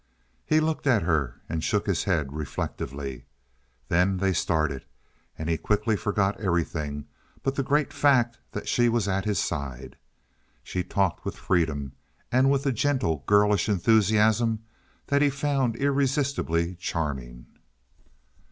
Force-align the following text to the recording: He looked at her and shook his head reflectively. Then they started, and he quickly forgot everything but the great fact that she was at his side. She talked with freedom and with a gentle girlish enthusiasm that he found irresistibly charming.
He 0.47 0.59
looked 0.59 0.87
at 0.87 1.03
her 1.03 1.41
and 1.47 1.63
shook 1.63 1.85
his 1.85 2.05
head 2.05 2.33
reflectively. 2.33 3.27
Then 3.87 4.17
they 4.17 4.33
started, 4.33 4.83
and 5.37 5.47
he 5.47 5.59
quickly 5.59 5.95
forgot 5.95 6.39
everything 6.41 7.05
but 7.43 7.53
the 7.53 7.61
great 7.61 7.93
fact 7.93 8.39
that 8.49 8.67
she 8.67 8.89
was 8.89 9.07
at 9.07 9.25
his 9.25 9.37
side. 9.37 9.97
She 10.63 10.83
talked 10.83 11.23
with 11.23 11.35
freedom 11.37 11.91
and 12.31 12.49
with 12.49 12.65
a 12.65 12.71
gentle 12.71 13.23
girlish 13.27 13.69
enthusiasm 13.69 14.63
that 15.05 15.21
he 15.21 15.29
found 15.29 15.75
irresistibly 15.75 16.73
charming. 16.77 17.45